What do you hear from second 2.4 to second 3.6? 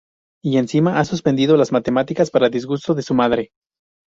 disgusto de su madre.